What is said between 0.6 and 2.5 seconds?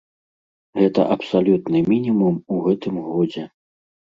Гэта абсалютны мінімум